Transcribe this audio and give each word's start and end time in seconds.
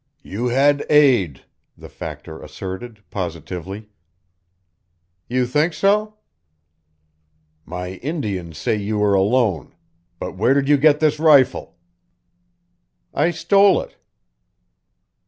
"You 0.23 0.47
had 0.47 0.83
aid," 0.89 1.45
the 1.77 1.87
Factor 1.87 2.41
asserted, 2.41 3.03
positively. 3.11 3.87
"You 5.29 5.45
think 5.45 5.73
so?" 5.73 6.15
"My 7.67 7.89
Indians 7.97 8.57
say 8.57 8.77
you 8.77 8.97
were 8.97 9.13
alone. 9.13 9.75
But 10.17 10.35
where 10.35 10.55
did 10.55 10.67
you 10.67 10.77
get 10.77 11.01
this 11.01 11.19
rifle?" 11.19 11.77
"I 13.13 13.29
stole 13.29 13.79
it." 13.81 13.95